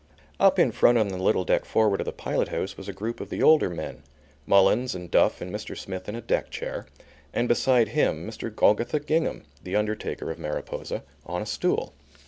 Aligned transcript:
Up 0.39 0.57
in 0.57 0.71
front 0.71 0.97
on 0.97 1.09
the 1.09 1.21
little 1.21 1.45
deck 1.45 1.63
forward 1.63 2.01
of 2.01 2.05
the 2.05 2.11
pilot 2.11 2.47
house 2.47 2.75
was 2.75 2.87
a 2.87 2.91
group 2.91 3.19
of 3.21 3.29
the 3.29 3.43
older 3.43 3.69
men, 3.69 4.01
Mullins 4.47 4.95
and 4.95 5.11
Duff 5.11 5.41
and 5.41 5.53
Mr. 5.53 5.77
Smith 5.77 6.09
in 6.09 6.15
a 6.15 6.21
deck 6.21 6.49
chair, 6.49 6.87
and 7.35 7.47
beside 7.47 7.89
him 7.89 8.25
Mr. 8.27 8.49
Golgotha 8.49 8.99
Gingham, 9.01 9.43
the 9.61 9.75
undertaker 9.75 10.31
of 10.31 10.39
Mariposa, 10.39 11.03
on 11.27 11.43
a 11.43 11.45
stool. 11.45 11.93